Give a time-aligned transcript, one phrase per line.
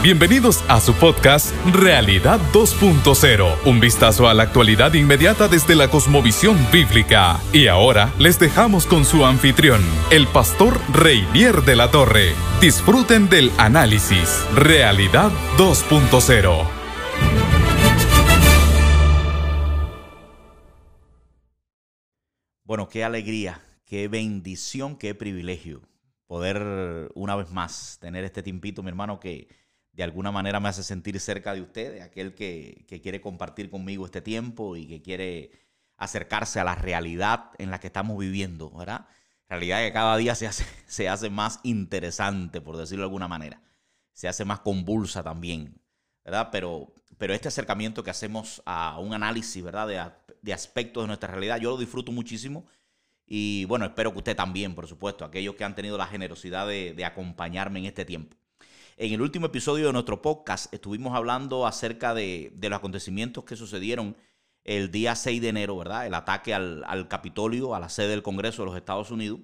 [0.00, 6.56] Bienvenidos a su podcast Realidad 2.0, un vistazo a la actualidad inmediata desde la cosmovisión
[6.70, 7.40] bíblica.
[7.52, 9.82] Y ahora les dejamos con su anfitrión,
[10.12, 12.32] el pastor Reinier de la Torre.
[12.60, 16.68] Disfruten del análisis Realidad 2.0.
[22.62, 25.82] Bueno, qué alegría, qué bendición, qué privilegio
[26.28, 29.48] poder una vez más tener este tiempito, mi hermano, que
[29.98, 34.22] de alguna manera me hace sentir cerca de usted, aquel que, quiere compartir conmigo este
[34.22, 35.50] tiempo y que quiere
[35.96, 39.08] acercarse a la realidad en la que estamos viviendo, ¿verdad?
[39.48, 43.60] Realidad que cada día se hace, se hace más interesante, por decirlo de alguna manera.
[44.12, 45.82] Se hace más convulsa también,
[46.24, 46.50] ¿verdad?
[46.52, 49.88] Pero, pero este acercamiento que hacemos a un análisis, ¿verdad?
[49.88, 50.00] De,
[50.42, 52.66] de aspectos de nuestra realidad, yo lo disfruto muchísimo.
[53.26, 57.04] Y bueno, espero que usted también, por supuesto, aquellos que han tenido la generosidad de
[57.04, 58.37] acompañarme en este tiempo.
[59.00, 64.16] En el último episodio de nuestro podcast estuvimos hablando acerca de, los acontecimientos que sucedieron
[64.64, 66.04] el día 6 de enero, ¿verdad?
[66.08, 69.38] El ataque al, Capitolio, a la sede del Congreso de los Estados Unidos.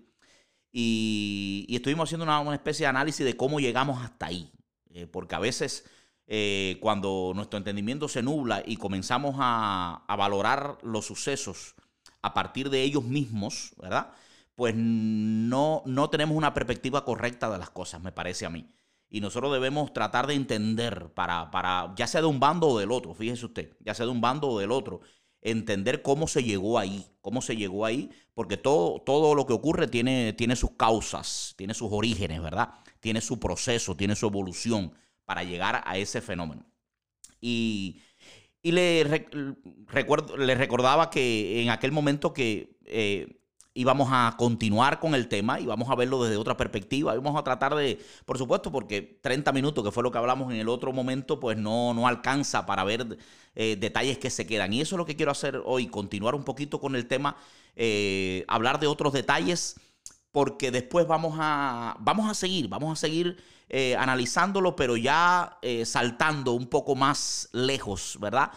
[0.72, 4.50] Y, estuvimos haciendo una, especie de análisis de cómo llegamos hasta ahí.
[4.92, 5.88] Eh, porque a veces
[6.26, 11.76] eh, cuando nuestro entendimiento se nubla y comenzamos a, a, valorar los sucesos
[12.22, 14.10] a partir de ellos mismos, ¿verdad?
[14.56, 18.68] Pues no, no tenemos una perspectiva correcta de las cosas, me parece a mí.
[19.14, 22.90] Y nosotros debemos tratar de entender, para, para, ya sea de un bando o del
[22.90, 25.02] otro, fíjese usted, ya sea de un bando o del otro,
[25.40, 29.86] entender cómo se llegó ahí, cómo se llegó ahí, porque todo, todo lo que ocurre
[29.86, 32.70] tiene, tiene sus causas, tiene sus orígenes, ¿verdad?
[32.98, 34.92] Tiene su proceso, tiene su evolución
[35.24, 36.66] para llegar a ese fenómeno.
[37.40, 38.00] Y,
[38.64, 43.43] le, le recordaba que en aquel momento que eh,
[43.76, 47.12] y vamos a continuar con el tema y vamos a verlo desde otra perspectiva.
[47.14, 50.60] Vamos a tratar de, por supuesto, porque 30 minutos, que fue lo que hablamos en
[50.60, 53.18] el otro momento, pues no, no alcanza para ver
[53.56, 54.72] eh, detalles que se quedan.
[54.72, 57.36] Y eso es lo que quiero hacer hoy, continuar un poquito con el tema,
[57.74, 59.74] eh, hablar de otros detalles,
[60.30, 66.52] porque después vamos a, vamos a seguir, vamos a seguir eh, analizándolo, pero ya saltando
[66.52, 68.52] un poco más lejos, ¿verdad?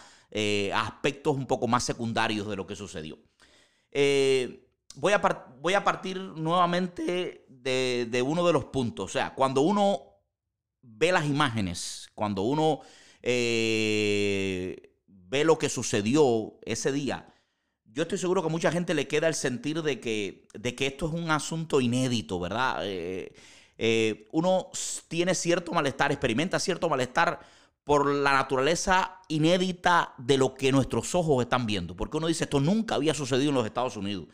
[0.74, 3.18] aspectos un poco más secundarios de lo que sucedió.
[3.92, 4.67] Eh,
[4.98, 5.12] voy
[5.74, 9.06] a, partir nuevamente de, uno de los puntos.
[9.06, 10.02] O sea, cuando uno
[10.82, 12.80] ve las imágenes, cuando uno
[13.22, 17.32] eh, ve lo que sucedió ese día,
[17.84, 20.88] yo estoy seguro que a mucha gente le queda el sentir de que, de que
[20.88, 22.80] esto es un asunto inédito, ¿verdad?
[22.82, 23.32] Eh,
[23.78, 24.70] eh, uno
[25.06, 27.38] tiene cierto malestar, experimenta cierto malestar
[27.84, 31.96] por la naturaleza inédita de lo que nuestros ojos están viendo.
[31.96, 34.26] Porque uno dice, esto nunca había sucedido en los Estados Unidos.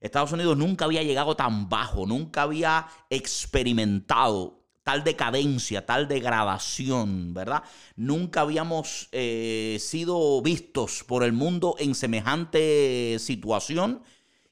[0.00, 7.64] Estados Unidos nunca había llegado tan bajo, nunca había experimentado tal decadencia, tal degradación, ¿verdad?
[7.96, 14.02] Nunca habíamos eh, sido vistos por el mundo en semejante situación.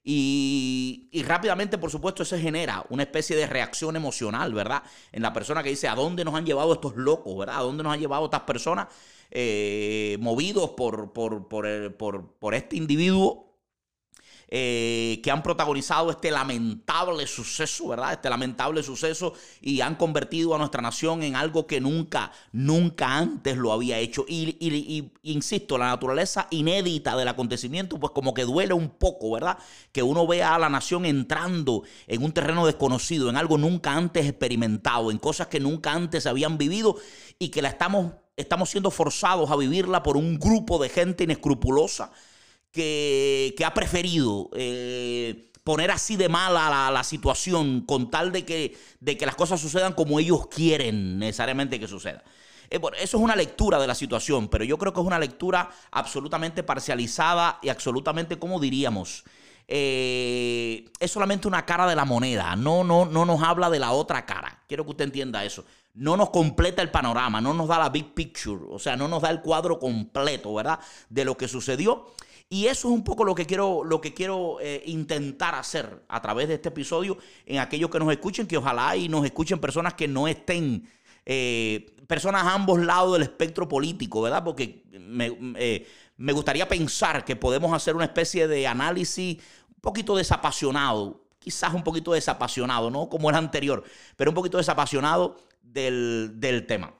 [0.03, 4.83] Y, y, rápidamente, por supuesto, eso genera una especie de reacción emocional, ¿verdad?
[5.13, 7.59] En la persona que dice, ¿a dónde nos han llevado estos locos, ¿verdad?
[7.59, 8.89] ¿A dónde nos han llevado estas personas
[9.31, 13.44] eh, movidos por, por, por, por este individuo
[14.49, 18.13] eh, que han protagonizado este lamentable suceso, ¿verdad?
[18.13, 23.57] Este lamentable suceso y han convertido a nuestra nación en algo que nunca, nunca antes
[23.57, 24.25] lo había hecho.
[24.29, 29.59] Y, insisto, la naturaleza inédita del acontecimiento, pues como que duele un poco, ¿verdad?
[29.93, 34.27] Que uno vea a la nación entrando en un terreno desconocido, en algo nunca antes
[34.27, 36.97] experimentado, en cosas que nunca antes habían vivido
[37.39, 42.13] y que la estamos, estamos siendo forzados a vivirla por un grupo de gente inescrupulosa
[42.75, 49.17] que, ha preferido eh, poner así de mala la, situación con tal de que, de
[49.17, 52.23] que las cosas sucedan como ellos quieren necesariamente que suceda.
[52.69, 55.71] Eh, eso es una lectura de la situación, pero yo creo que es una lectura
[55.93, 59.25] absolutamente parcializada y absolutamente, como diríamos,
[59.69, 63.93] eh, es solamente una cara de la moneda, no, no, no nos habla de la
[63.93, 64.65] otra cara.
[64.67, 65.65] Quiero que usted entienda eso.
[65.95, 69.23] No nos completa el panorama, no nos da la big picture, o sea, no nos
[69.23, 70.81] da el cuadro completo, ¿verdad?
[71.09, 72.13] De lo que sucedió.
[72.55, 76.23] Y eso es un poco lo que quiero, lo que quiero eh, intentar hacer a
[76.23, 79.95] través de este episodio en aquellos que nos escuchen, que ojalá y nos escuchen personas
[79.95, 80.89] que no estén,
[81.27, 84.45] eh, personas a ambos lados del espectro político, ¿verdad?
[84.45, 85.85] Porque me, eh,
[86.17, 89.39] me gustaría pensar que podemos hacer una especie de análisis
[89.75, 93.83] un poquito desapasionado, quizás un poquito desapasionado, no como el anterior,
[94.15, 96.95] pero un poquito desapasionado del, del tema.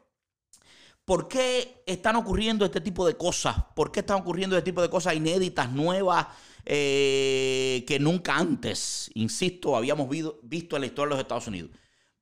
[1.05, 3.57] ¿Por qué están ocurriendo este tipo de cosas?
[3.75, 6.27] ¿Por qué están ocurriendo este tipo de cosas inéditas, nuevas,
[6.65, 10.09] eh, que nunca antes, insisto, habíamos
[10.43, 11.71] visto en la historia de los Estados Unidos?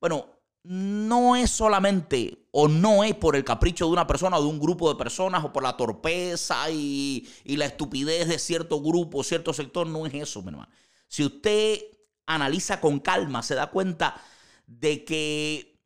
[0.01, 0.27] Bueno,
[0.63, 4.59] no es solamente o no es por el capricho de una persona o de un
[4.59, 9.87] grupo de personas o por la torpeza y, la estupidez de cierto grupo, cierto sector,
[9.87, 10.71] no es eso, mi hermano.
[11.07, 11.81] Si usted
[12.25, 14.21] analiza con calma, se da cuenta
[14.65, 15.79] de que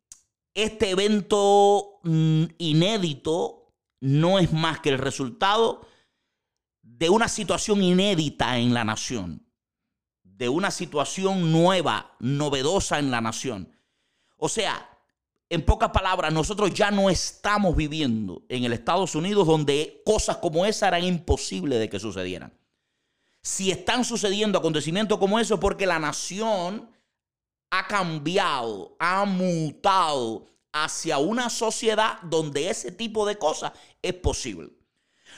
[0.54, 1.87] este evento
[2.58, 5.86] inédito no es más que el resultado
[6.82, 9.46] de una situación inédita en la nación,
[10.22, 13.72] de una situación nueva, novedosa en la nación.
[14.36, 14.88] O sea,
[15.50, 20.66] en pocas palabras, nosotros ya no estamos viviendo en el Estados Unidos donde cosas como
[20.66, 22.52] esa eran imposibles de que sucedieran.
[23.42, 26.90] Si están sucediendo acontecimientos como eso es porque la nación
[27.70, 30.46] ha cambiado, ha mutado
[30.84, 33.72] hacia una sociedad donde ese tipo de cosas
[34.02, 34.70] es posible.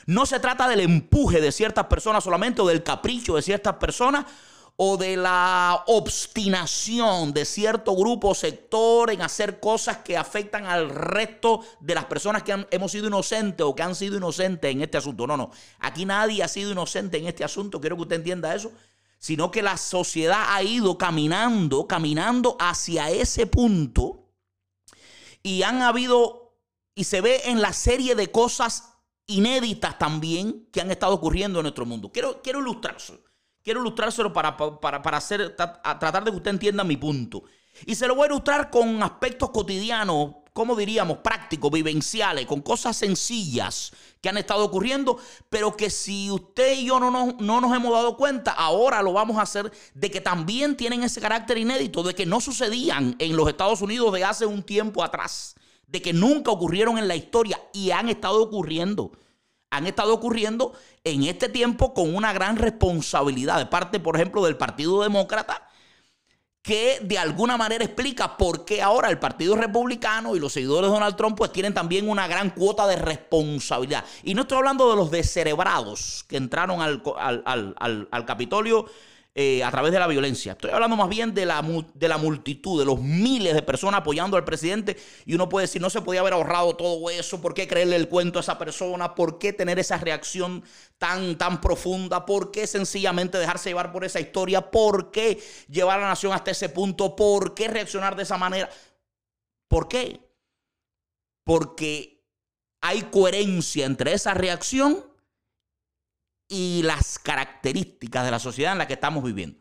[0.07, 4.27] No se trata del empuje de ciertas personas solamente o del capricho de ciertas personas
[4.83, 10.89] o de la obstinación de cierto grupo o sector en hacer cosas que afectan al
[10.89, 14.97] resto de las personas que hemos sido inocentes o que han sido inocentes en este
[14.97, 15.27] asunto.
[15.27, 15.51] No, no,
[15.81, 18.73] aquí nadie ha sido inocente en este asunto, quiero que usted entienda eso,
[19.19, 24.20] sino que la sociedad ha ido caminando, caminando hacia ese punto
[25.43, 26.57] y han habido,
[26.95, 28.95] y se ve en la serie de cosas
[29.27, 32.11] inéditas también que han estado ocurriendo en nuestro mundo.
[32.13, 33.21] Quiero, quiero ilustrarlo.
[33.63, 37.45] Quiero ilustrárselo para, para, para hacer, tratar de que usted entienda mi punto.
[37.87, 42.97] Y se lo voy a ilustrar con aspectos cotidianos, como diríamos, prácticos, vivenciales, con cosas
[42.97, 45.19] sencillas que han estado ocurriendo,
[45.49, 49.13] pero que si usted y yo no nos, no nos hemos dado cuenta, ahora lo
[49.13, 53.37] vamos a hacer, de que también tienen ese carácter inédito, de que no sucedían en
[53.37, 55.55] los Estados Unidos de hace un tiempo atrás,
[55.87, 59.13] de que nunca ocurrieron en la historia y han estado ocurriendo.
[59.71, 60.73] Han estado ocurriendo
[61.05, 65.70] en este tiempo con una gran responsabilidad de parte, por ejemplo, del Partido Demócrata,
[66.71, 70.95] que de alguna manera explica por qué ahora el Partido Republicano y los seguidores de
[70.95, 74.05] Donald Trump pues tienen también una gran cuota de responsabilidad.
[74.23, 77.03] Y no estoy hablando de los descerebrados que entraron al,
[77.45, 78.87] al, al Capitolio
[79.43, 80.53] eh, a través de la violencia.
[80.53, 81.65] Estoy hablando más bien de la,
[81.95, 84.99] de la multitud, de los miles de personas apoyando al presidente.
[85.25, 87.41] Y uno puede decir, no se podía haber ahorrado todo eso.
[87.41, 89.15] ¿Por qué creerle el cuento a esa persona?
[89.15, 90.63] ¿Por qué tener esa reacción
[90.99, 92.27] tan, tan profunda?
[92.27, 94.71] ¿Por qué sencillamente dejarse llevar por esa historia?
[94.71, 97.17] ¿Por qué llevar a la nación hasta ese punto?
[97.17, 98.69] ¿Por qué reaccionar de esa manera?
[99.69, 100.21] ¿Por qué?
[101.45, 102.27] Porque
[102.83, 105.10] hay coherencia entre esa reacción
[106.51, 109.59] y las características de la sociedad en la que estamos viviendo.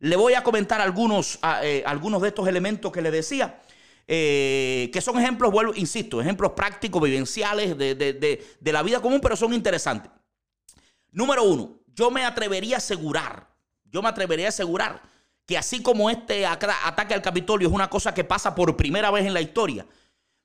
[0.00, 3.62] Le voy a comentar algunos, eh, algunos de estos elementos que le decía,
[4.08, 9.36] eh, que son ejemplos, vuelvo, insisto, ejemplos prácticos, vivenciales de, de la vida común, pero
[9.36, 10.10] son interesantes.
[11.12, 13.48] Número uno, yo me atrevería a asegurar,
[13.84, 15.00] yo me atrevería a asegurar
[15.46, 19.26] que así como este ataque al Capitolio es una cosa que pasa por primera vez
[19.26, 19.86] en la historia,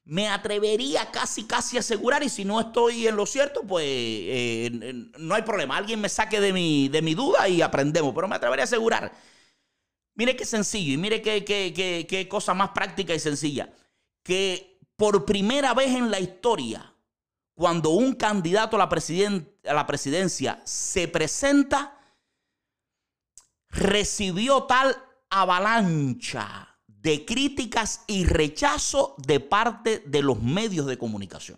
[0.07, 5.09] me atrevería casi, casi a asegurar, y si no estoy en lo cierto, pues eh,
[5.17, 5.75] no hay problema.
[5.75, 9.11] Alguien me saque de mi, de mi duda y aprendemos, pero me atrevería a asegurar.
[10.15, 13.69] Mire qué sencillo y mire qué, qué, cosa más práctica y sencilla.
[14.23, 16.93] Que por primera vez en la historia,
[17.53, 21.99] cuando un candidato a la, a la presidencia se presenta,
[23.69, 24.95] recibió tal
[25.29, 26.76] avalancha
[27.07, 31.57] de críticas y rechazo de parte de los medios de comunicación.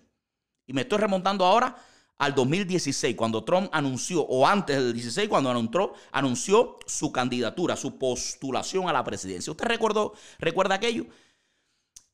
[0.68, 1.76] Y me estoy remontando ahora
[2.20, 7.98] al 2016, cuando Trump anunció, o antes del 16, cuando anunció, anunció su candidatura, su
[7.98, 9.50] postulación a la presidencia.
[9.50, 11.08] ¿Usted recordó, recuerda aquello?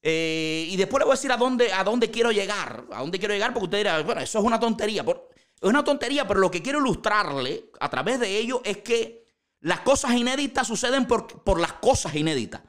[0.01, 3.19] Eh, y después le voy a decir a dónde, a dónde quiero llegar, a dónde
[3.19, 5.03] quiero llegar, porque usted dirá, bueno, eso es una tontería.
[5.03, 9.25] Es una tontería, pero lo que quiero ilustrarle a través de ello es que
[9.59, 12.61] las cosas inéditas suceden por, por las cosas inéditas.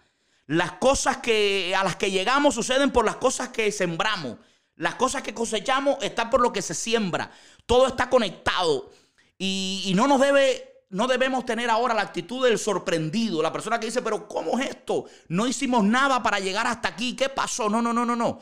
[0.47, 4.37] Las cosas que, a las que llegamos suceden por las cosas que sembramos.
[4.77, 7.31] Las cosas que cosechamos están por lo que se siembra.
[7.65, 8.91] Todo está conectado.
[9.39, 13.43] Y, no nos debe, no debemos tener ahora la actitud del sorprendido.
[13.43, 15.07] La persona que dice, pero ¿cómo es esto?
[15.29, 17.17] No hicimos nada para llegar hasta aquí.
[17.17, 17.69] ¿Qué pasó?
[17.69, 18.39] No, no, no, no, no.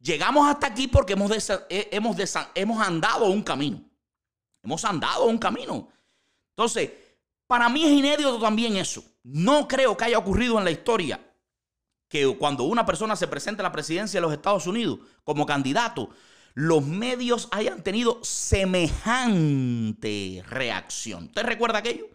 [0.00, 1.30] Llegamos hasta aquí porque hemos,
[1.70, 2.16] eh, hemos,
[2.54, 3.80] hemos andado un camino.
[4.62, 5.88] Hemos andado un camino.
[6.50, 6.90] Entonces,
[7.46, 9.02] para mí es inédito también eso.
[9.22, 11.20] No creo que haya ocurrido en la historia
[12.08, 16.10] que cuando una persona se presenta a la presidencia de los Estados Unidos como candidato,
[16.54, 18.84] los medios hayan tenido semejante
[20.46, 21.24] reacción.
[21.24, 22.06] ¿Usted recuerda aquello?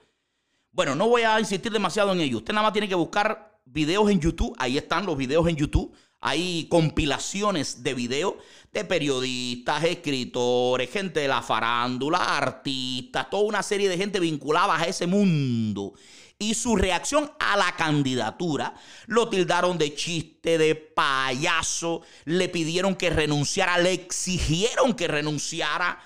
[0.72, 2.38] Bueno, no voy a insistir demasiado en ello.
[2.38, 4.56] Usted nada más tiene que buscar videos en YouTube.
[4.60, 5.92] Ahí están los videos en YouTube.
[6.20, 8.36] Hay compilaciones de videos
[8.72, 14.84] de periodistas, escritores, gente de la farándula, artistas, toda una serie de gente vinculada a
[14.86, 15.94] ese mundo.
[16.40, 18.74] Y su reacción a la candidatura.
[19.08, 26.00] Lo tildaron de chiste, de payaso, le pidieron que renunciara, le exigieron que renunciara.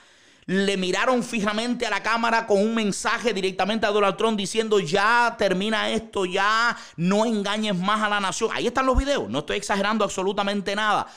[0.48, 5.36] Le miraron fijamente a la cámara con un mensaje directamente a Donald Trump diciendo ya
[5.38, 8.50] termina esto, ya no engañes más a la nación.
[8.54, 11.08] Ahí están los videos, no estoy exagerando absolutamente nada.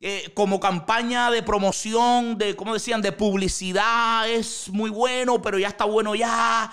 [0.00, 5.68] Eh, como campaña de promoción, de, ¿cómo decían?, de publicidad, es muy bueno, pero ya
[5.68, 6.72] está bueno ya.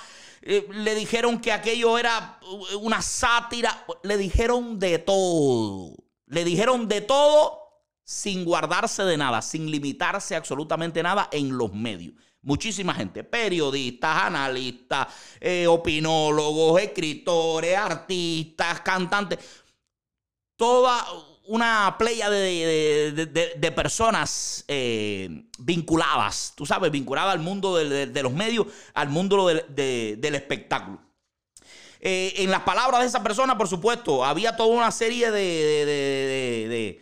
[0.51, 2.39] Eh, le dijeron que aquello era
[2.81, 5.93] una sátira, le dijeron de todo,
[6.25, 7.59] le dijeron de todo
[8.03, 12.15] sin guardarse de nada, sin limitarse absolutamente nada en los medios.
[12.41, 19.37] Muchísima gente, periodistas, analistas, eh, opinólogos, escritores, artistas, cantantes,
[20.55, 21.05] toda
[21.49, 29.09] una playa de, personas eh, vinculadas, tú sabes, vinculadas al mundo de, los medios, al
[29.09, 31.01] mundo del espectáculo.
[32.01, 37.01] Eh, en las palabras de esa persona, por supuesto, había toda una serie de,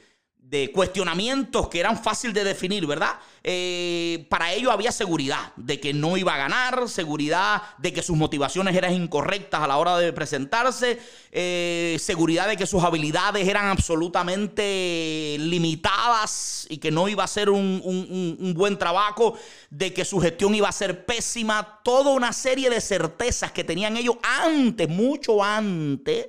[0.50, 3.16] de cuestionamientos que eran fáciles de definir, ¿verdad?
[3.44, 8.16] Eh, para ello había seguridad de que no iba a ganar, seguridad de que sus
[8.16, 11.00] motivaciones eran incorrectas a la hora de presentarse,
[11.34, 17.50] eh, seguridad de que sus habilidades eran absolutamente limitadas y que no iba a ser
[17.50, 19.38] un, un buen trabajo,
[19.70, 23.98] de que su gestión iba a ser pésima, toda una serie de certezas que tenían
[23.98, 26.28] ellos antes, mucho antes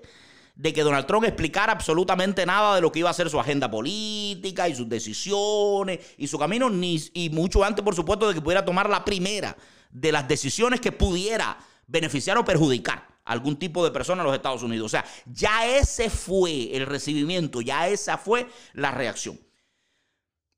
[0.58, 3.70] de que Donald Trump explicara absolutamente nada de lo que iba a ser su agenda
[3.70, 8.40] política y sus decisiones y su camino, ni, y mucho antes, por supuesto, de que
[8.40, 9.56] pudiera tomar la primera
[9.88, 14.34] de las decisiones que pudiera beneficiar o perjudicar a algún tipo de persona en los
[14.34, 14.86] Estados Unidos.
[14.86, 19.38] O sea, ya ese fue el recibimiento, ya esa fue la reacción.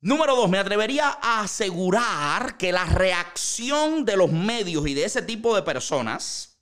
[0.01, 5.21] Número dos, me atrevería a asegurar que la reacción de los medios y de ese
[5.21, 6.59] tipo de personas,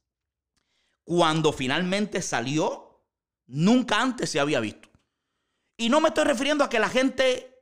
[1.04, 2.87] cuando finalmente salió
[3.48, 4.88] Nunca antes se había visto.
[5.76, 7.54] Y no me estoy refiriendo a que la gente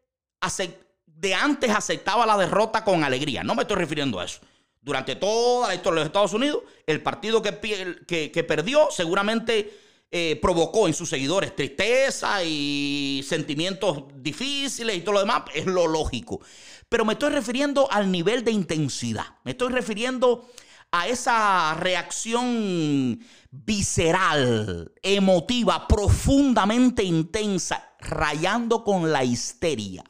[1.06, 3.42] de antes aceptaba la derrota con alegría.
[3.42, 4.40] No me estoy refiriendo a eso.
[4.80, 9.78] Durante toda la historia de los Estados Unidos, el partido que, perdió seguramente
[10.10, 15.42] eh, provocó en sus seguidores tristeza y sentimientos difíciles y todo lo demás.
[15.54, 16.40] Es lo lógico.
[16.88, 19.26] Pero me estoy refiriendo al nivel de intensidad.
[19.44, 20.48] Me estoy refiriendo
[20.92, 23.20] a esa reacción
[23.64, 30.04] visceral, emotiva, profundamente intensa, rayando con la histeria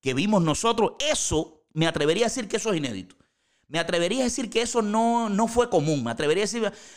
[0.00, 3.16] que vimos nosotros, eso me atrevería a decir que eso es inédito.
[3.68, 6.04] Me atrevería a decir que eso no, no fue común.
[6.04, 6.44] Me atrevería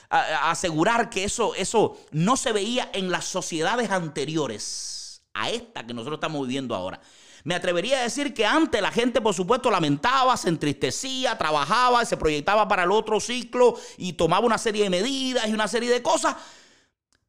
[0.10, 5.94] a, asegurar que eso, eso no se veía en las sociedades anteriores a esta que
[5.94, 7.00] nosotros estamos viviendo ahora.
[7.48, 12.18] Me atrevería a decir que antes la gente, por supuesto, lamentaba, se entristecía, trabajaba, se
[12.18, 16.02] proyectaba para el otro ciclo y tomaba una serie de medidas y una serie de
[16.02, 16.36] cosas.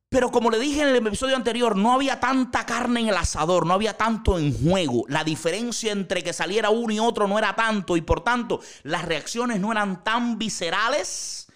[0.08, 3.64] Pero como le dije en el episodio anterior, no había tanta carne en el asador,
[3.64, 5.04] no había tanto en juego.
[5.06, 9.04] La diferencia entre que saliera uno y otro no era tanto y por tanto las
[9.04, 11.46] reacciones no eran tan viscerales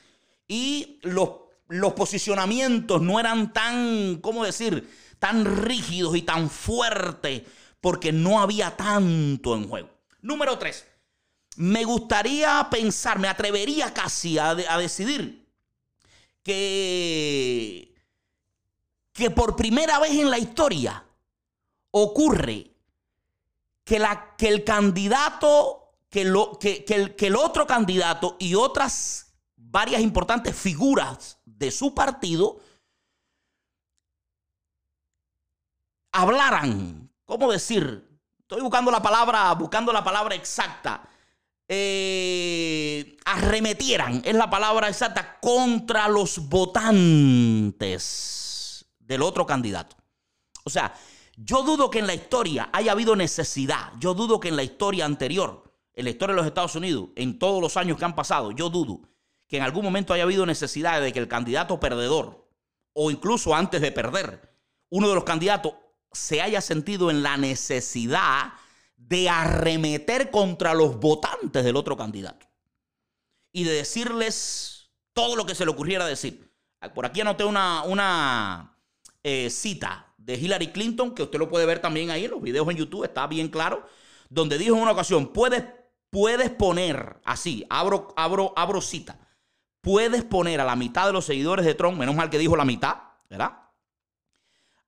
[0.47, 1.31] y los,
[1.66, 4.88] los posicionamientos no eran tan, ¿cómo decir?,
[5.19, 7.42] tan rígidos y tan fuertes
[7.83, 9.91] porque no había tanto en juego.
[10.23, 10.87] Número tres,
[11.57, 15.53] me gustaría pensar, me atrevería casi a, decidir
[16.45, 17.93] que,
[19.12, 21.05] que por primera vez en la historia
[21.91, 22.71] ocurre
[23.85, 29.35] que, la, que el candidato, que, lo, que, el, que el otro candidato y otras
[29.57, 32.61] varias importantes figuras de su partido
[36.12, 38.09] hablaran ¿cómo decir?
[38.38, 41.09] Estoy buscando la palabra, buscando la palabra exacta.
[41.69, 48.12] Eh, arremetieran, es la palabra exacta, contra los votantes
[48.99, 49.97] del otro candidato.
[50.64, 50.93] O sea,
[51.37, 55.07] yo dudo que en la historia haya habido necesidad, yo dudo que en la historia
[55.07, 58.52] anterior, en la historia de los Estados Unidos, en todos los años que han pasado,
[58.52, 59.00] yo dudo
[59.49, 62.49] que en algún momento haya habido necesidad de que el candidato perdedor,
[62.93, 64.52] o incluso antes de perder,
[64.91, 65.73] uno de los candidatos
[66.12, 68.52] se haya sentido en la necesidad
[68.97, 72.47] de arremeter contra los votantes del otro candidato
[73.52, 76.50] y de decirles todo lo que se le ocurriera decir.
[76.95, 78.76] Por aquí anoté una, una
[79.23, 82.69] eh, cita de Hillary Clinton, que usted lo puede ver también ahí en los videos
[82.69, 83.87] en YouTube, está bien claro,
[84.28, 85.64] donde dijo en una ocasión, puedes,
[86.11, 89.19] puedes poner, así, abro, abro, abro cita,
[89.81, 92.64] puedes poner a la mitad de los seguidores de Trump, menos mal que dijo la
[92.64, 92.97] mitad,
[93.28, 93.62] ¿verdad?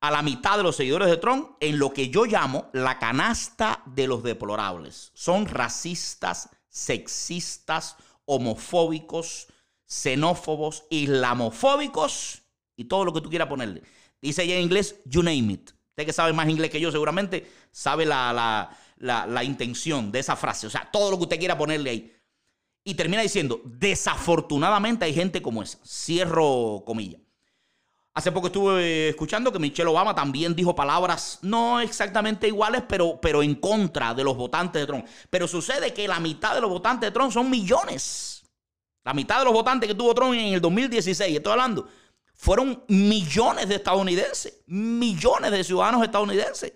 [0.06, 3.82] A la mitad de los seguidores de Trump en lo que yo llamo la canasta
[3.86, 5.10] de los deplorables.
[5.14, 7.96] Son racistas, sexistas,
[8.26, 9.46] homofóbicos,
[9.86, 12.42] xenófobos, islamofóbicos
[12.76, 13.82] y todo lo que tú quieras ponerle.
[14.20, 15.70] Dice ella en inglés, you name it.
[15.70, 20.66] Usted que sabe más inglés que yo seguramente sabe la, la intención de esa frase.
[20.66, 22.12] O sea, todo lo que usted quiera ponerle ahí.
[22.84, 25.78] Y termina diciendo, desafortunadamente hay gente como esa.
[25.82, 27.23] Cierro comillas.
[28.16, 33.42] Hace poco estuve escuchando que Michelle Obama también dijo palabras no exactamente iguales, pero, pero
[33.42, 35.04] en contra de los votantes de Trump.
[35.30, 38.44] Pero sucede que la mitad de los votantes de Trump son millones.
[39.02, 41.88] La mitad de los votantes que tuvo Trump en el 2016, estoy hablando,
[42.34, 46.72] fueron millones de estadounidenses, millones de ciudadanos estadounidenses,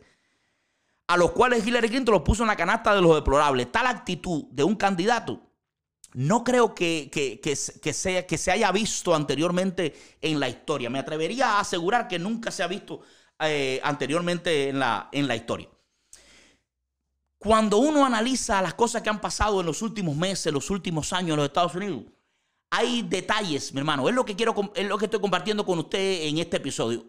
[1.06, 3.70] a los cuales Hillary Clinton los puso en la canasta de los deplorables.
[3.70, 5.47] Tal actitud de un candidato
[6.14, 10.90] no creo que, que, sea, que se haya visto anteriormente en la historia.
[10.90, 13.02] Me atrevería a asegurar que nunca se ha visto
[13.40, 15.68] eh, anteriormente en la, en la historia.
[17.38, 21.30] Cuando uno analiza las cosas que han pasado en los últimos meses, los últimos años
[21.30, 22.04] en los Estados Unidos,
[22.70, 24.08] hay detalles, mi hermano.
[24.08, 27.04] Es lo que quiero, es lo que estoy compartiendo con usted en este episodio.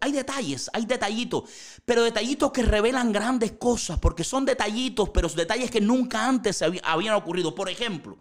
[0.00, 1.44] Hay, detalles, hay detallitos,
[1.84, 7.14] pero detallitos que revelan grandes cosas, porque son detallitos, pero detalles que nunca antes habían
[7.14, 7.54] ocurrido.
[7.54, 8.18] Por ejemplo,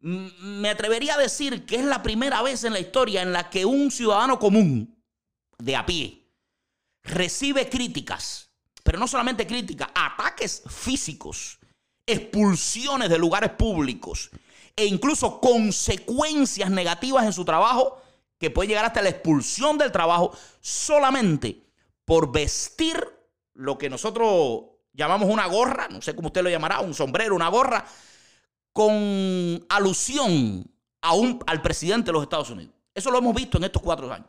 [0.00, 3.64] me atrevería a decir que es la primera vez en la historia en la que
[3.64, 5.02] un ciudadano común,
[5.58, 6.28] de a pie,
[7.02, 8.50] recibe críticas,
[8.84, 11.58] pero no solamente críticas, ataques físicos,
[12.06, 14.30] expulsiones de lugares públicos
[14.74, 18.00] e incluso consecuencias negativas en su trabajo
[18.38, 21.64] que puede llegar hasta la expulsión del trabajo solamente
[22.04, 23.04] por vestir
[23.54, 27.48] lo que nosotros llamamos una gorra, no sé cómo usted lo llamará, un sombrero, una
[27.48, 27.84] gorra,
[28.72, 30.64] con alusión
[31.02, 32.74] a un, al presidente de los Estados Unidos.
[32.94, 34.28] Eso lo hemos visto en estos cuatro años.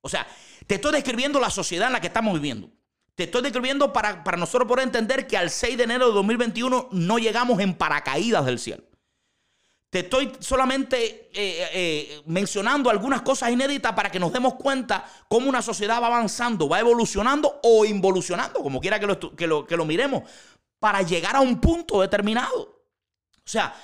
[0.00, 0.26] O sea,
[0.66, 2.70] te estoy describiendo la sociedad en la que estamos viviendo.
[3.14, 6.90] Te estoy describiendo para, para nosotros poder entender que al 6 de enero de 2021
[6.92, 8.84] no llegamos en paracaídas del cielo.
[9.90, 15.48] Te estoy solamente eh, eh, mencionando algunas cosas inéditas para que nos demos cuenta cómo
[15.48, 19.76] una sociedad va avanzando, va evolucionando o involucionando, como quiera que lo, que lo, que
[19.76, 20.24] lo miremos,
[20.80, 22.62] para llegar a un punto determinado.
[22.62, 23.74] O sea,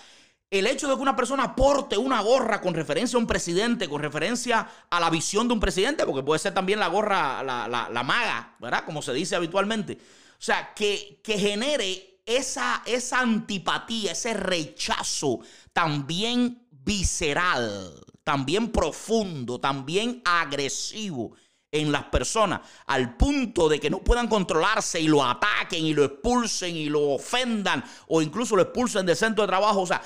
[0.52, 4.02] el hecho de que una persona aporte una gorra con referencia a un presidente, con
[4.02, 8.56] referencia a la visión de un presidente, porque puede ser también la gorra, la, maga,
[8.58, 8.84] ¿verdad?
[8.84, 9.94] Como se dice habitualmente.
[9.94, 15.40] O sea, que, que genere esa, esa antipatía, ese rechazo
[15.72, 21.34] también visceral, también profundo, también agresivo
[21.70, 26.04] en las personas, al punto de que no puedan controlarse y lo ataquen y lo
[26.04, 29.80] expulsen y lo ofendan o incluso lo expulsen del centro de trabajo.
[29.80, 30.02] O sea,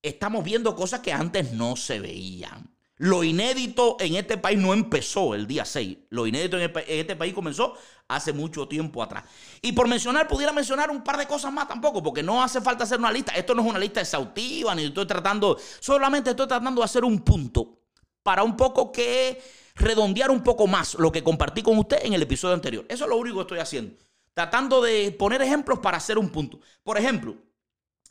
[0.00, 2.71] estamos viendo cosas que antes no se veían.
[3.02, 5.98] Lo inédito en este país no empezó el día 6.
[6.10, 7.74] Lo inédito en, este país comenzó
[8.06, 9.24] hace mucho tiempo atrás.
[9.60, 12.84] Y por mencionar, pudiera mencionar un par de cosas más tampoco, porque no hace falta
[12.84, 13.32] hacer una lista.
[13.32, 17.18] Esto no es una lista exhaustiva, ni estoy tratando, solamente estoy tratando de hacer un
[17.22, 17.80] punto
[18.22, 19.42] para un poco que
[19.74, 22.86] redondear un poco más lo que compartí con usted en el episodio anterior.
[22.88, 23.96] Eso es lo único que estoy haciendo.
[24.32, 26.60] Tratando de poner ejemplos para hacer un punto.
[26.84, 27.34] Por ejemplo,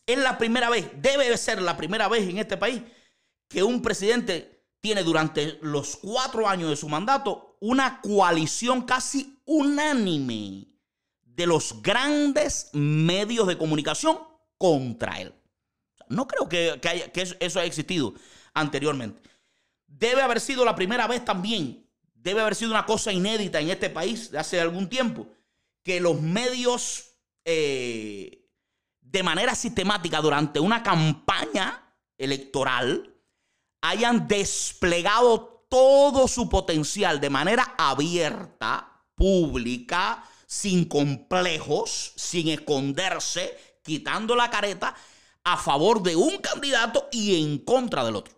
[0.05, 2.81] es la primera vez, debe ser la primera vez en este país
[3.47, 10.67] que un presidente tiene durante los cuatro años de su mandato una coalición casi unánime
[11.23, 14.19] de los grandes medios de comunicación
[14.57, 15.33] contra él.
[16.09, 18.13] No creo que, que eso haya existido
[18.53, 19.21] anteriormente.
[19.87, 23.89] Debe haber sido la primera vez también, debe haber sido una cosa inédita en este
[23.89, 25.27] país de hace algún tiempo,
[25.83, 27.11] que los medios
[27.45, 28.47] eh,
[28.99, 33.10] de manera sistemática durante una campaña electoral
[33.81, 44.49] hayan desplegado todo su potencial de manera abierta, pública, sin complejos, sin esconderse, quitando la
[44.49, 44.93] careta
[45.43, 48.33] a favor de un candidato y en contra del otro.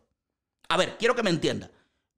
[0.70, 1.70] A ver, quiero que me entienda.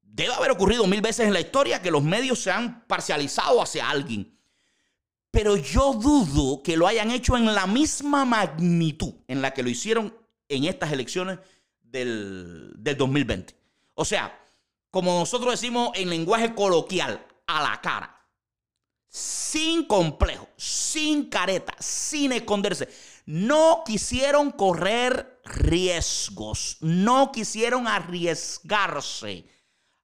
[0.02, 3.88] Debe haber ocurrido mil veces en la historia que los medios se han parcializado hacia
[3.88, 4.38] alguien.
[5.30, 9.68] Pero yo dudo que lo hayan hecho en la misma magnitud en la que lo
[9.68, 10.16] hicieron
[10.48, 11.38] en estas elecciones
[11.90, 13.54] del, 2020.
[13.94, 14.38] O sea,
[14.90, 18.12] como nosotros decimos en lenguaje coloquial, a la cara.
[19.08, 22.88] Sin complejo, sin careta, sin esconderse.
[23.24, 29.48] No quisieron correr riesgos, no quisieron arriesgarse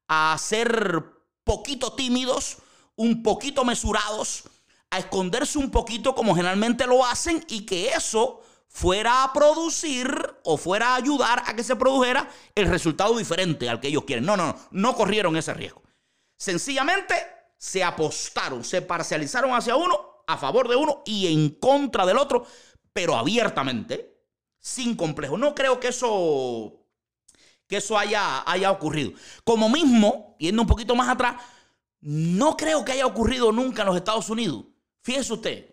[0.08, 1.04] a ser
[1.44, 2.58] poquito tímidos,
[2.96, 4.44] un poquito mesurados,
[4.90, 8.42] a esconderse un poquito como generalmente lo hacen y que eso
[8.72, 10.08] fuera a producir
[10.44, 14.24] o fuera a ayudar a que se produjera el resultado diferente al que ellos quieren.
[14.24, 15.82] No, no, no, no corrieron ese riesgo.
[16.38, 17.14] Sencillamente
[17.58, 22.46] se apostaron, se parcializaron hacia uno, a favor de uno y en contra del otro,
[22.92, 24.24] pero abiertamente,
[24.58, 25.36] sin complejo.
[25.36, 26.78] No creo que eso
[27.68, 29.12] que eso haya, haya ocurrido.
[29.44, 31.42] Como mismo, yendo un poquito más atrás,
[32.00, 34.64] no creo que haya ocurrido nunca en los Estados Unidos.
[35.00, 35.70] Fíjese usted,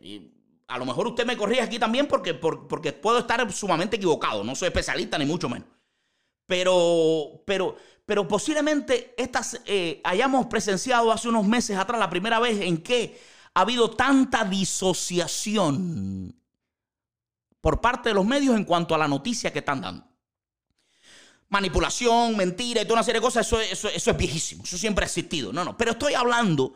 [0.69, 4.55] a lo mejor usted me corrige aquí también porque, porque puedo estar sumamente equivocado, no
[4.55, 5.67] soy especialista ni mucho menos.
[6.45, 12.61] Pero, pero, pero posiblemente estas, eh, hayamos presenciado hace unos meses atrás la primera vez
[12.61, 13.19] en que
[13.53, 16.35] ha habido tanta disociación
[17.61, 20.05] por parte de los medios en cuanto a la noticia que están dando.
[21.49, 25.03] Manipulación, mentira y toda una serie de cosas, eso, eso, eso es viejísimo, eso siempre
[25.03, 25.51] ha existido.
[25.51, 26.75] No, no, pero estoy hablando,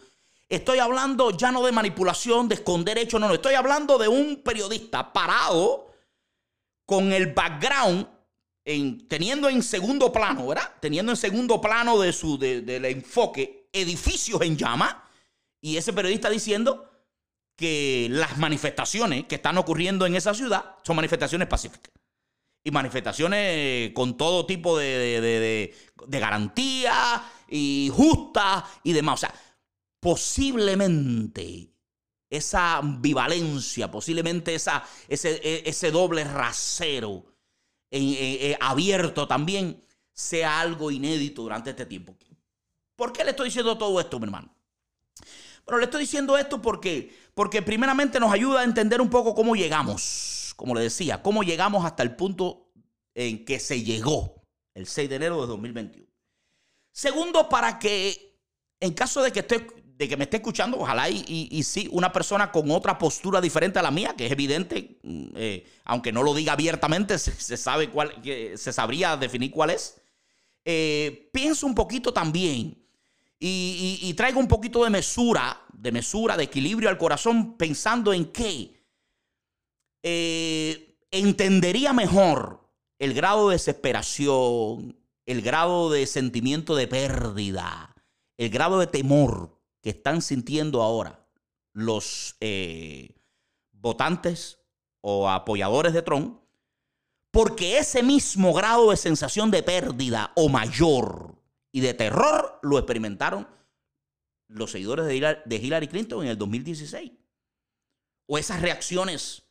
[0.55, 4.41] estoy hablando ya no de manipulación, de esconder hechos, no, no, estoy hablando de un
[4.43, 5.91] periodista parado
[6.85, 8.07] con el background
[8.65, 10.75] en, teniendo en segundo plano, ¿verdad?
[10.79, 15.09] Teniendo en segundo plano de su, del enfoque edificios en llama
[15.61, 16.89] y ese periodista diciendo
[17.55, 21.91] que las manifestaciones que están ocurriendo en esa ciudad son manifestaciones pacíficas.
[22.65, 25.75] Y manifestaciones con todo tipo de, de,
[26.07, 29.15] de, garantía y justas y demás.
[29.15, 29.33] O sea,
[30.03, 31.71] posiblemente
[32.29, 37.25] esa ambivalencia, posiblemente esa, ese, e, ese doble rasero
[37.89, 42.15] eh, abierto también sea algo inédito durante este tiempo.
[42.95, 44.53] ¿Por qué le estoy diciendo todo esto, mi hermano?
[45.65, 49.55] Bueno, le estoy diciendo esto porque, porque primeramente nos ayuda a entender un poco cómo
[49.55, 52.71] llegamos, como le decía, cómo llegamos hasta el punto
[53.15, 56.07] en que se llegó el 6 de enero de 2021.
[56.91, 58.33] Segundo, para que
[58.79, 59.65] en caso de que esté
[59.97, 63.79] de que me esté escuchando, ojalá y, y, sí, una persona con otra postura diferente
[63.79, 67.89] a la mía, que es evidente, mm, eh, aunque no lo diga abiertamente, se, sabe
[67.89, 70.01] cuál, se sabría definir cuál es.
[70.65, 72.83] Eh, pienso un poquito también
[73.39, 78.31] y, y, traigo un poquito de mesura, de mesura, de equilibrio al corazón, pensando en
[78.31, 78.81] que
[80.01, 87.93] eh, entendería mejor el grado de desesperación, el grado de sentimiento de pérdida,
[88.37, 89.52] el grado de temor
[89.83, 91.27] que están sintiendo ahora
[91.73, 93.15] los eh,
[93.71, 94.59] votantes
[95.01, 96.39] o apoyadores de Trump,
[97.29, 101.35] porque ese mismo grado de sensación de pérdida o mayor
[101.71, 103.47] y de terror lo experimentaron
[104.47, 107.11] los seguidores de Hillary Clinton en el 2016.
[108.27, 109.43] O esas reacciones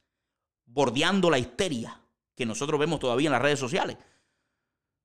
[0.64, 2.00] bordeando la histeria
[2.34, 3.98] que nosotros vemos todavía en las redes sociales.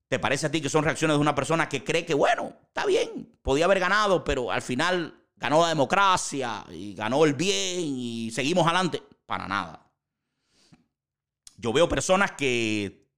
[0.08, 2.86] ¿Te parece a ti que son reacciones de una persona que cree que, bueno, está
[2.86, 8.30] bien, podía haber ganado, pero al final ganó la democracia y ganó el bien y
[8.32, 9.02] seguimos adelante.
[9.26, 9.90] Para nada.
[11.56, 13.08] Yo veo personas que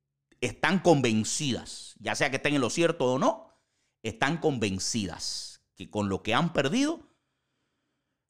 [0.41, 3.55] están convencidas, ya sea que estén en lo cierto o no,
[4.03, 7.01] están convencidas que con lo que han perdido,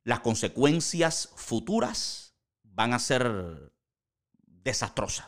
[0.05, 3.72] las consecuencias futuras van a ser
[4.44, 5.26] desastrosas.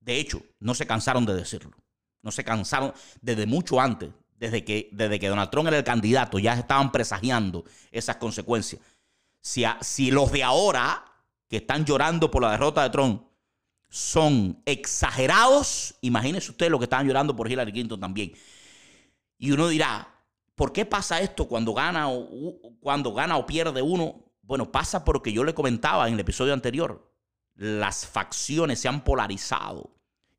[0.00, 1.76] De hecho, no se cansaron de decirlo.
[2.22, 4.10] No se cansaron desde mucho antes
[4.44, 8.82] desde que, desde que Donald Trump era el candidato, ya estaban presagiando esas consecuencias.
[9.40, 11.02] Si, si los de ahora,
[11.48, 13.22] que están llorando por la derrota de Trump,
[13.88, 18.32] son exagerados, imagínense ustedes lo que estaban llorando por Hillary Clinton también.
[19.38, 20.14] Y uno dirá,
[20.54, 22.10] ¿por qué pasa esto cuando gana
[22.80, 24.26] cuando gana o pierde uno?
[24.42, 27.10] Bueno, pasa porque yo le comentaba en el episodio anterior,
[27.54, 29.93] las facciones se han polarizado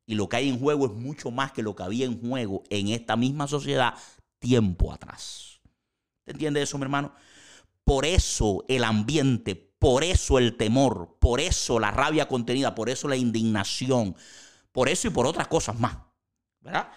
[0.06, 2.62] y lo que hay en juego es mucho más que lo que había en juego
[2.70, 3.94] en esta misma sociedad
[4.38, 5.60] tiempo atrás.
[6.24, 7.12] ¿Te entiendes eso, mi hermano?
[7.82, 13.08] Por eso el ambiente, por eso el temor, por eso la rabia contenida, por eso
[13.08, 14.16] la indignación,
[14.70, 15.98] por eso y por otras cosas más.
[16.60, 16.88] ¿Verdad?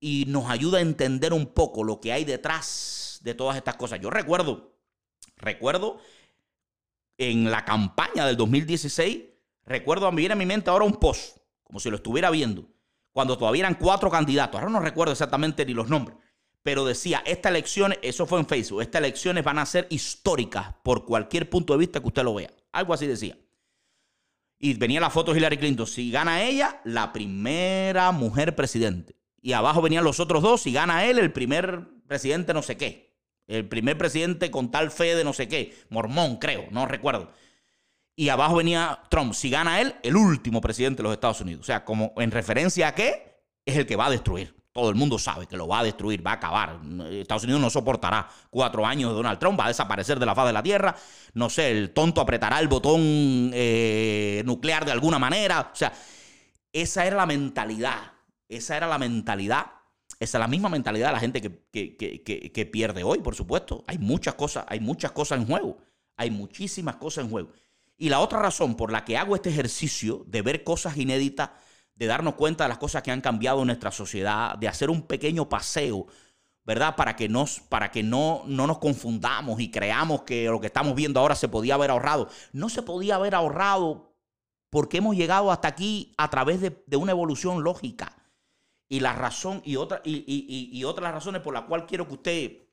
[0.00, 4.00] Y nos ayuda a entender un poco lo que hay detrás de todas estas cosas.
[4.00, 4.76] Yo recuerdo,
[5.36, 5.98] recuerdo
[7.18, 9.24] en la campaña del 2016,
[9.66, 11.39] recuerdo a mí viene a mi mente ahora un post
[11.70, 12.66] como si lo estuviera viendo,
[13.12, 16.18] cuando todavía eran cuatro candidatos, ahora no recuerdo exactamente ni los nombres,
[16.64, 21.04] pero decía, estas elecciones, eso fue en Facebook, estas elecciones van a ser históricas por
[21.04, 22.50] cualquier punto de vista que usted lo vea.
[22.72, 23.38] Algo así decía.
[24.58, 25.86] Y venía la foto de Hillary Clinton.
[25.86, 29.14] Si gana ella, la primera mujer presidente.
[29.40, 30.62] Y abajo venían los otros dos.
[30.62, 33.16] Si gana él, el primer presidente no sé qué.
[33.46, 35.74] El primer presidente con tal fe de no sé qué.
[35.88, 37.30] Mormón, creo, no recuerdo
[38.20, 39.32] y abajo venía Trump.
[39.32, 41.62] Si gana él, el último presidente de los Estados Unidos.
[41.62, 44.54] O sea, como en referencia a qué, es el que va a destruir.
[44.72, 46.80] Todo el mundo sabe que lo va a destruir, va a acabar.
[47.12, 50.48] Estados Unidos no soportará cuatro años de Donald Trump, va a desaparecer de la faz
[50.48, 50.94] de la tierra.
[51.32, 53.00] No sé, el tonto apretará el botón
[53.54, 55.70] eh, nuclear de alguna manera.
[55.72, 55.90] O sea,
[56.74, 58.12] esa era la mentalidad.
[58.50, 59.64] Esa era la mentalidad.
[60.18, 63.82] Esa es la misma mentalidad de la gente que, que pierde hoy, por supuesto.
[63.86, 65.78] Hay muchas cosas, hay muchas cosas en juego.
[66.18, 67.50] Hay muchísimas cosas en juego.
[68.00, 71.50] Y la otra razón por la que hago este ejercicio de ver cosas inéditas,
[71.94, 75.02] de darnos cuenta de las cosas que han cambiado en nuestra sociedad, de hacer un
[75.02, 76.06] pequeño paseo,
[76.64, 76.96] ¿verdad?
[76.96, 80.94] Para que, nos, para que no, no nos confundamos y creamos que lo que estamos
[80.94, 82.30] viendo ahora se podía haber ahorrado.
[82.54, 84.14] No se podía haber ahorrado
[84.70, 88.16] porque hemos llegado hasta aquí a través de, una evolución lógica.
[88.88, 92.08] Y la razón, y otra, y, y, otra de las razones por la cual quiero
[92.08, 92.69] que usted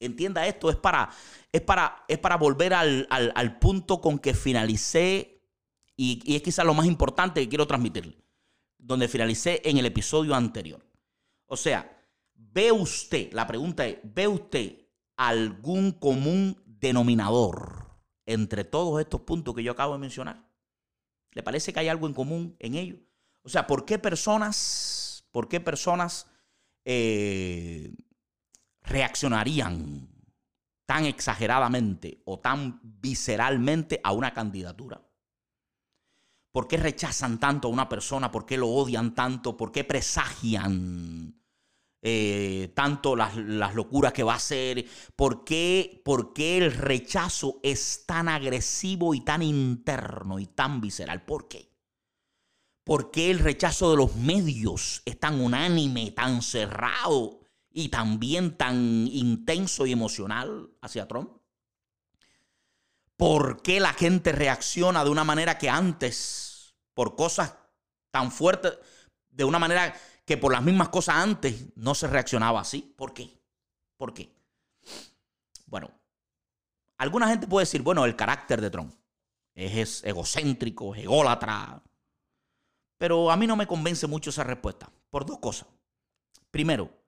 [0.00, 1.10] entienda esto es para,
[1.52, 5.42] es para, es para volver al, al punto con que finalicé,
[5.96, 8.16] y, es quizás lo más importante que quiero transmitirle,
[8.78, 10.84] donde finalicé en el episodio anterior.
[11.46, 11.98] O sea,
[12.34, 14.78] ¿ve usted, la pregunta es, ¿ve usted
[15.16, 17.86] algún común denominador
[18.26, 20.46] entre todos estos puntos que yo acabo de mencionar?
[21.32, 22.98] ¿Le parece que hay algo en común en ellos?
[23.42, 26.26] O sea, ¿por qué personas, por qué personas
[26.84, 27.92] eh,
[28.86, 30.08] reaccionarían
[30.86, 35.06] tan exageradamente o tan visceralmente a una candidatura?
[36.56, 38.30] ¿Por qué rechazan tanto a una persona?
[38.30, 39.58] ¿Por qué lo odian tanto?
[39.58, 41.38] ¿Por qué presagian
[42.00, 43.36] eh, tanto las,
[43.74, 44.86] locuras que va a hacer?
[45.16, 51.26] ¿Por qué, ¿Por qué el rechazo es tan agresivo y tan interno y tan visceral?
[51.26, 51.76] ¿Por qué?
[52.84, 57.40] ¿Por qué el rechazo de los medios es tan unánime, tan cerrado
[57.78, 61.30] y también tan intenso y emocional hacia Trump?
[63.18, 67.54] ¿Por qué la gente reacciona de una manera que antes, por cosas
[68.10, 68.78] tan fuertes,
[69.28, 72.94] de una manera que por las mismas cosas antes no se reaccionaba así?
[72.96, 73.38] ¿Por qué?
[73.98, 74.34] ¿Por qué?
[75.66, 75.90] Bueno,
[76.96, 78.94] alguna gente puede decir, bueno, el carácter de Trump
[79.54, 81.82] es egocéntrico, es ególatra.
[82.96, 85.68] Pero a mí no me convence mucho esa respuesta, por dos cosas.
[86.50, 87.05] Primero,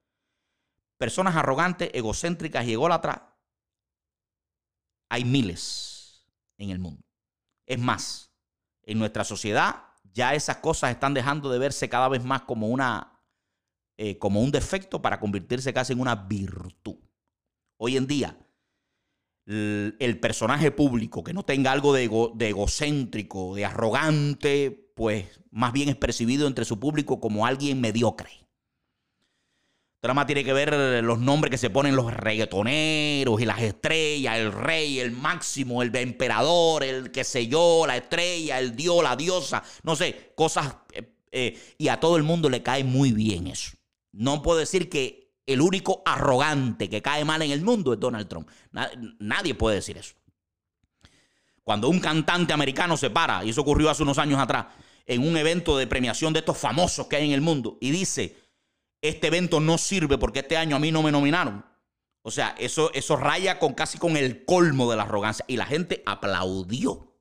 [0.98, 3.22] personas arrogantes, egocéntricas y ególatras,
[5.08, 6.26] hay miles
[6.58, 7.02] en el mundo.
[7.66, 8.32] Es más,
[8.82, 13.22] en nuestra sociedad ya esas cosas están dejando de verse cada vez más como, una,
[13.96, 16.96] eh, como un defecto para convertirse casi en una virtud.
[17.76, 18.36] Hoy en día,
[19.46, 25.88] el, personaje público que no tenga algo de, de egocéntrico, de arrogante, pues más bien
[25.88, 28.47] es percibido entre su público como alguien mediocre
[30.00, 34.52] drama tiene que ver los nombres que se ponen los reggaetoneros y las estrellas, el
[34.52, 39.62] rey, el máximo, el emperador, el que sé yo, la estrella, el dios, la diosa,
[39.82, 40.76] no sé, cosas.
[40.92, 43.72] Eh, eh, y a todo el mundo le cae muy bien eso.
[44.12, 48.28] No puedo decir que el único arrogante que cae mal en el mundo es Donald
[48.28, 48.48] Trump.
[49.18, 50.14] nadie puede decir eso.
[51.64, 54.66] Cuando un cantante americano se para, y eso ocurrió hace unos años atrás,
[55.06, 58.36] en un evento de premiación de estos famosos que hay en el mundo, y dice,
[59.02, 61.64] este evento no sirve porque este año a mí no me nominaron.
[62.22, 65.44] O sea, eso, eso raya con casi con el colmo de la arrogancia.
[65.48, 67.14] Y la gente aplaudió.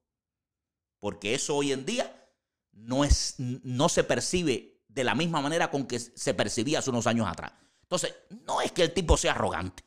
[1.00, 2.30] Porque eso hoy en día
[2.74, 7.08] no, es, no se percibe de la misma manera con que se percibía hace unos
[7.08, 7.54] años atrás.
[7.84, 8.14] Entonces,
[8.46, 9.84] no es que el tipo sea arrogante.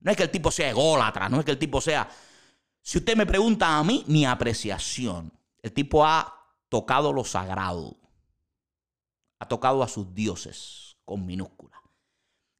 [0.00, 1.28] No es que el tipo sea ególatra.
[1.28, 2.08] No es que el tipo sea...
[2.80, 5.32] Si usted me pregunta a mí, mi apreciación.
[5.60, 6.34] El tipo ha
[6.68, 7.96] tocado lo sagrado.
[9.38, 11.80] Ha tocado a sus dioses con minúscula.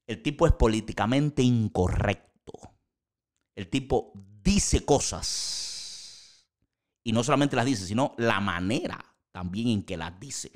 [0.07, 2.53] El tipo es políticamente incorrecto.
[3.55, 6.47] El tipo dice cosas.
[7.05, 10.53] Y no solamente las dice, sino la manera también en que las dice.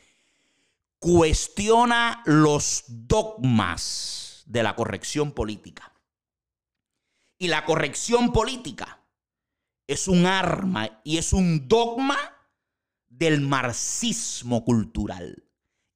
[0.99, 5.92] Cuestiona los dogmas de la corrección política.
[7.38, 9.03] Y la corrección política
[9.87, 12.16] es un arma y es un dogma
[13.09, 15.45] del marxismo cultural.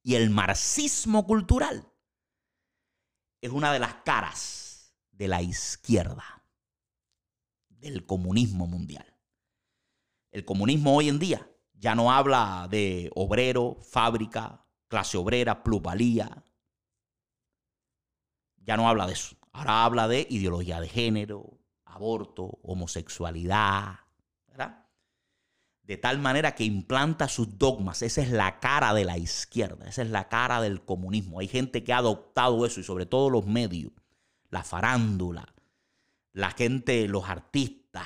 [0.03, 1.91] Y el marxismo cultural
[3.41, 6.43] es una de las caras de la izquierda,
[7.69, 9.05] del comunismo mundial.
[10.31, 16.43] El comunismo hoy en día ya no habla de obrero, fábrica, clase obrera, plusvalía.
[18.57, 19.35] Ya no habla de eso.
[19.51, 23.99] Ahora habla de ideología de género, aborto, homosexualidad,
[24.47, 24.87] ¿verdad?
[25.91, 28.01] De tal manera que implanta sus dogmas.
[28.01, 31.41] Esa es la cara de la izquierda, esa es la cara del comunismo.
[31.41, 33.91] Hay gente que ha adoptado eso y sobre todo los medios,
[34.51, 35.53] la farándula,
[36.31, 38.05] la gente, los artistas,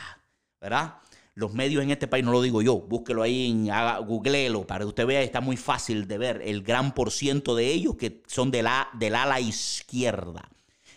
[0.60, 0.95] ¿verdad?
[1.36, 3.67] Los medios en este país, no lo digo yo, búsquelo ahí, en,
[4.08, 7.67] googleelo para que usted vea, está muy fácil de ver el gran por ciento de
[7.67, 10.50] ellos que son de la, del ala izquierda.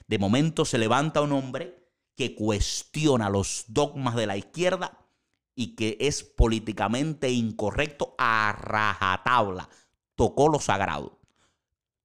[0.07, 5.05] De momento se levanta un hombre que cuestiona los dogmas de la izquierda
[5.59, 9.69] y que es políticamente incorrecto a rajatabla.
[10.15, 11.19] Tocó lo sagrado,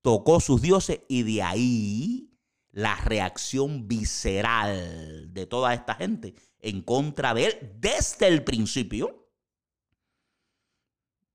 [0.02, 2.32] tocó sus dioses y de ahí
[2.72, 9.30] la reacción visceral de toda esta gente en contra de él desde el principio.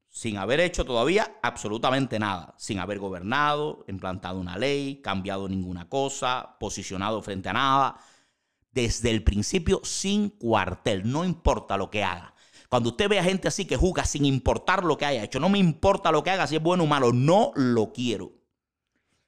[0.09, 6.57] sin haber hecho todavía absolutamente nada, sin haber gobernado, implantado una ley, cambiado ninguna cosa,
[6.59, 8.01] posicionado frente a nada,
[8.79, 12.33] desde el principio sin cuartel, no importa lo que haga.
[12.69, 15.49] Cuando usted ve a gente así que juzga sin importar lo que haya hecho, no
[15.49, 18.31] me importa lo que haga, si es bueno o malo, no lo quiero.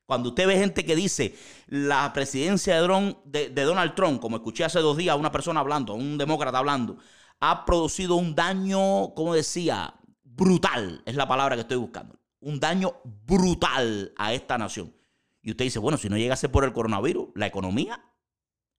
[0.07, 1.35] Cuando usted ve gente que dice
[1.67, 5.95] la presidencia de, de, Donald Trump, como escuché hace dos días a una persona hablando,
[5.95, 6.99] un demócrata hablando,
[7.41, 12.21] ha producido un daño, como decía, brutal, es la palabra que estoy buscando.
[12.39, 12.95] Un daño
[13.27, 14.95] brutal a esta nación.
[15.43, 18.10] Y usted dice, bueno, si no llegase por el coronavirus, la economía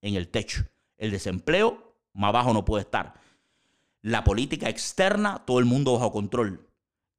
[0.01, 0.65] en el techo.
[0.97, 3.13] El desempleo más bajo no puede estar.
[4.01, 6.67] La política externa, todo el mundo bajo control.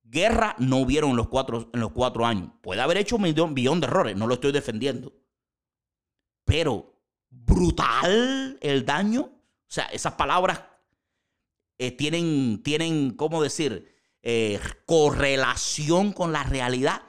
[0.03, 2.51] Guerra no hubieron en los cuatro, en los cuatro años.
[2.61, 5.12] Puede haber hecho un millón, de errores, no lo estoy defendiendo.
[6.45, 9.23] Pero brutal el daño.
[9.23, 10.62] O sea, esas palabras
[11.79, 13.90] eh, tienen, tienen, ¿cómo decir?
[14.23, 17.03] Eh, correlación con la realidad.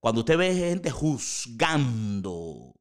[0.00, 2.74] Cuando usted ve gente juzgando,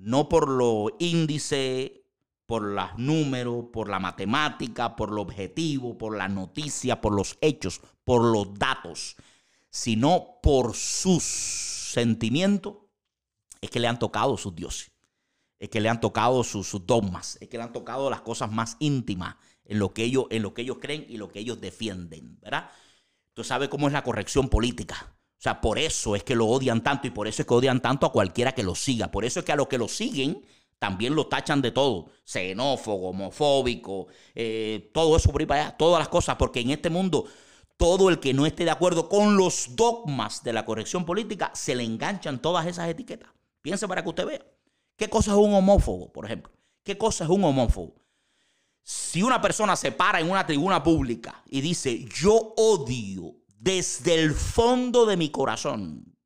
[0.00, 2.04] no por lo índice,
[2.46, 7.80] por los números, por la matemática, por lo objetivo, por la noticia, por los hechos,
[8.04, 9.16] por los datos,
[9.70, 12.76] sino por sus sentimientos,
[13.60, 14.90] es que le han tocado sus dioses,
[15.58, 18.50] es que le han tocado sus, sus dogmas, es que le han tocado las cosas
[18.50, 21.60] más íntimas en lo que ellos, en lo que ellos creen y lo que ellos
[21.60, 22.70] defienden, ¿verdad?
[23.34, 25.14] Tú sabes cómo es la corrección política.
[25.40, 27.80] O sea, por eso es que lo odian tanto y por eso es que odian
[27.80, 29.10] tanto a cualquiera que lo siga.
[29.10, 30.44] Por eso es que a los que lo siguen
[30.78, 32.10] también lo tachan de todo.
[32.24, 36.90] Xenófobo, homofóbico, eh, todo eso por ahí para allá, todas las cosas, porque en este
[36.90, 37.24] mundo
[37.78, 41.74] todo el que no esté de acuerdo con los dogmas de la corrección política, se
[41.74, 43.30] le enganchan todas esas etiquetas.
[43.62, 44.44] Piense para que usted vea.
[44.94, 46.52] ¿Qué cosa es un homófobo, por ejemplo?
[46.82, 47.94] ¿Qué cosa es un homófobo?
[48.82, 54.32] Si una persona se para en una tribuna pública y dice, yo odio desde el
[54.32, 56.16] fondo de mi corazón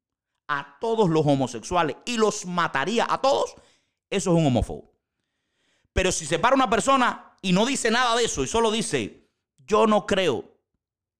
[0.47, 3.55] a todos los homosexuales y los mataría a todos,
[4.09, 4.93] eso es un homófobo.
[5.93, 9.29] Pero si se para una persona y no dice nada de eso y solo dice,
[9.59, 10.45] yo no creo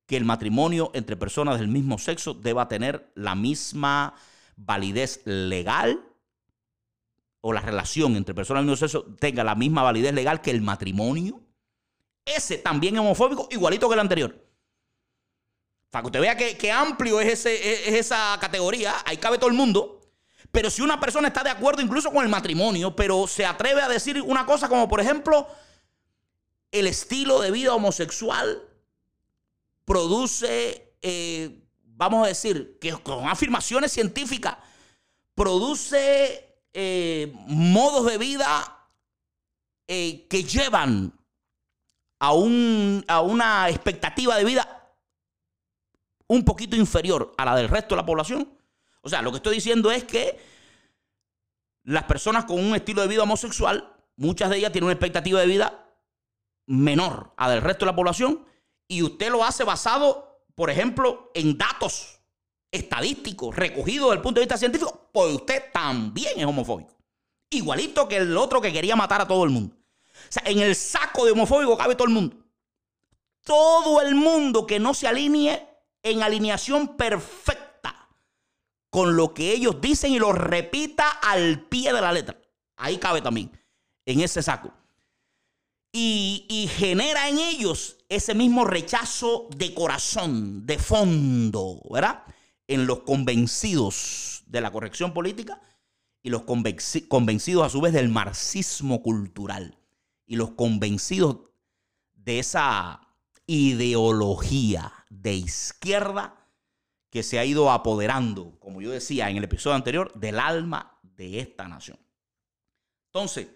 [0.07, 4.15] que el matrimonio entre personas del mismo sexo deba tener la misma
[4.57, 6.01] validez legal
[7.41, 10.63] o la relación entre personas del mismo sexo tenga la misma validez legal que el
[10.63, 11.41] matrimonio,
[12.25, 14.44] ese también es homofóbico, igualito que el anterior.
[15.95, 20.01] Para que usted vea que, amplio es esa categoría, ahí cabe todo el mundo.
[20.51, 23.89] Pero si una persona está de acuerdo incluso con el matrimonio, pero se atreve a
[23.89, 25.47] decir una cosa como, por ejemplo,
[26.73, 28.61] el estilo de vida homosexual
[29.85, 34.57] produce, eh, vamos a decir, que con afirmaciones científicas,
[35.37, 38.89] produce eh, modos de vida
[39.87, 41.13] eh, que llevan
[42.19, 44.84] a, un, a una expectativa de vida
[46.27, 48.49] un poquito inferior a la del resto de la población.
[49.03, 50.39] O sea, lo que estoy diciendo es que
[51.85, 55.47] las personas con un estilo de vida homosexual, muchas de ellas tienen una expectativa de
[55.47, 55.87] vida
[56.67, 58.45] menor a del resto de la población
[58.89, 62.21] y usted lo hace basado, por ejemplo, en datos
[62.71, 66.95] estadístico recogido desde el punto de vista científico, pues usted también es homofóbico.
[67.51, 69.77] Igualito que el otro que quería matar a todo el mundo.
[69.77, 72.37] O sea, en el saco de homofóbico cabe todo el mundo.
[73.45, 75.74] Todo el mundo que no se alinee
[76.05, 78.09] en alineación perfecta
[78.91, 82.39] con lo que ellos dicen y lo repita al pie de la letra.
[82.77, 83.51] Ahí cabe también,
[84.07, 84.73] en ese saco.
[85.91, 92.25] Y, genera en ellos ese mismo rechazo de corazón, de fondo, ¿verdad?
[92.67, 95.61] en los convencidos de la corrección política
[96.23, 99.79] y los convencidos a su vez del marxismo cultural
[100.27, 101.39] y los convencidos
[102.15, 103.01] de esa
[103.47, 106.35] ideología de izquierda
[107.11, 111.39] que se ha ido apoderando, como yo decía en el episodio anterior, del alma de
[111.39, 111.99] esta nación.
[113.07, 113.49] Entonces,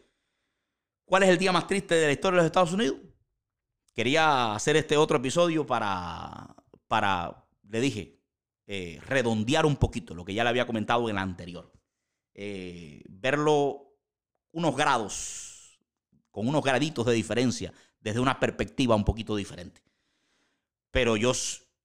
[1.04, 2.98] ¿cuál es el día más triste de la historia de los Estados Unidos?
[3.92, 6.54] Quería hacer este otro episodio para,
[6.86, 8.20] para, le dije,
[8.66, 11.72] eh, redondear un poquito lo que ya le había comentado en la anterior.
[12.34, 13.96] Eh, verlo
[14.52, 15.80] unos grados,
[16.30, 19.87] con unos graditos de diferencia, desde una perspectiva un poquito diferente.
[20.98, 21.30] Pero yo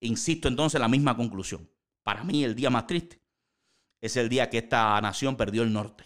[0.00, 1.70] insisto entonces en la misma conclusión.
[2.02, 3.22] Para mí el día más triste
[4.00, 6.02] es el día que esta nación perdió el norte,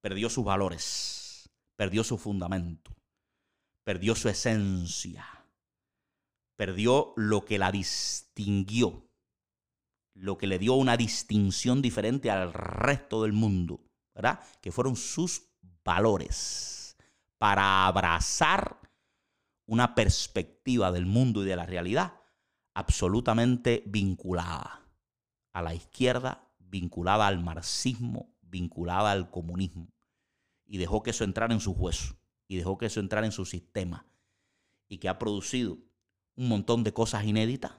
[0.00, 2.94] perdió sus valores, perdió su fundamento,
[3.82, 5.26] perdió su esencia,
[6.56, 9.10] perdió lo que la distinguió
[10.14, 13.80] lo que le dio una distinción diferente al resto del mundo,
[14.14, 14.38] ¿verdad?
[14.60, 15.50] Que fueron sus
[15.84, 16.96] valores
[17.38, 18.78] para abrazar
[19.66, 22.19] una perspectiva del mundo y de la realidad
[22.80, 24.86] absolutamente vinculada
[25.52, 29.92] a la izquierda, vinculada al marxismo, vinculada al comunismo.
[30.66, 32.16] Y dejó que eso entrara en su hueso
[32.48, 34.06] y dejó que eso entrara en su sistema.
[34.88, 35.78] Y que ha producido
[36.34, 37.72] un montón de cosas inéditas.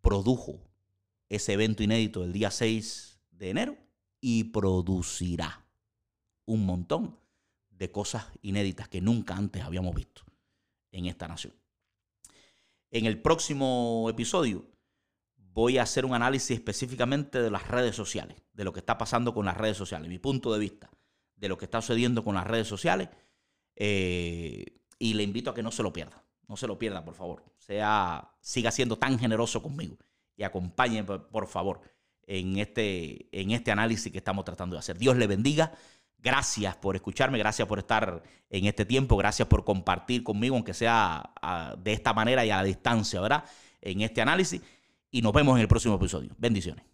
[0.00, 0.60] Produjo
[1.28, 3.76] ese evento inédito del día 6 de enero
[4.20, 5.66] y producirá
[6.46, 7.18] un montón
[7.70, 10.22] de cosas inéditas que nunca antes habíamos visto
[10.92, 11.54] en esta nación.
[12.94, 14.70] En el próximo episodio
[15.36, 19.34] voy a hacer un análisis específicamente de las redes sociales, de lo que está pasando
[19.34, 20.92] con las redes sociales, mi punto de vista
[21.34, 23.08] de lo que está sucediendo con las redes sociales.
[23.74, 26.24] Eh, y le invito a que no se lo pierda.
[26.46, 27.42] No se lo pierda, por favor.
[27.58, 29.98] Sea, siga siendo tan generoso conmigo
[30.36, 31.80] y acompañe, por favor,
[32.22, 34.98] en este, en este análisis que estamos tratando de hacer.
[34.98, 35.72] Dios le bendiga.
[36.24, 41.30] Gracias por escucharme, gracias por estar en este tiempo, gracias por compartir conmigo, aunque sea
[41.78, 43.44] de esta manera y a distancia, ¿verdad?
[43.82, 44.62] En este análisis.
[45.10, 46.30] Y nos vemos en el próximo episodio.
[46.38, 46.93] Bendiciones.